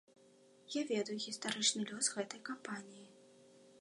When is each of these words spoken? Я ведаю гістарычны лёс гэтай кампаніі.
Я 0.75 0.81
ведаю 0.91 1.17
гістарычны 1.27 1.81
лёс 1.91 2.05
гэтай 2.17 2.41
кампаніі. 2.51 3.07